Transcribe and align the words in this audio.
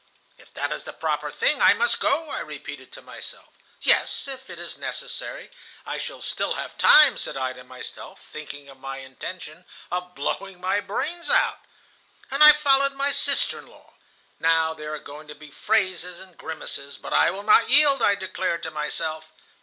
"'If 0.35 0.51
that 0.55 0.71
is 0.71 0.83
the 0.83 0.93
proper 0.93 1.29
thing, 1.29 1.61
I 1.61 1.73
must 1.75 1.99
go,' 1.99 2.31
I 2.31 2.39
repeated 2.39 2.91
to 2.93 3.03
myself. 3.03 3.53
'Yes, 3.83 4.27
if 4.27 4.49
it 4.49 4.57
is 4.57 4.75
necessary, 4.75 5.51
I 5.85 5.99
shall 5.99 6.21
still 6.21 6.55
have 6.55 6.75
time,' 6.75 7.19
said 7.19 7.37
I 7.37 7.53
to 7.53 7.63
myself, 7.63 8.19
thinking 8.19 8.67
of 8.67 8.79
my 8.79 8.97
intention 8.97 9.63
of 9.91 10.15
blowing 10.15 10.59
my 10.59 10.79
brains 10.81 11.29
out. 11.29 11.59
"And 12.31 12.41
I 12.43 12.51
followed 12.51 12.93
my 12.93 13.11
sister 13.11 13.59
in 13.59 13.67
law. 13.67 13.93
'Now 14.39 14.73
there 14.73 14.91
are 14.95 14.99
going 14.99 15.27
to 15.27 15.35
be 15.35 15.51
phrases 15.51 16.19
and 16.19 16.35
grimaces, 16.35 16.97
but 16.97 17.13
I 17.13 17.29
will 17.29 17.43
not 17.43 17.69
yield,' 17.69 18.01
I 18.01 18.15
declared 18.15 18.63
to 18.63 18.71
myself. 18.71 19.31